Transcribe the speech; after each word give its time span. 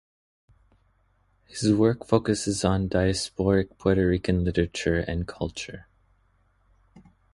His 1.45 1.71
work 1.73 2.07
focuses 2.07 2.65
on 2.65 2.89
diasporic 2.89 3.77
Puerto 3.77 4.07
Rican 4.07 4.43
literature 4.43 4.97
and 4.97 5.27
culture. 5.27 5.85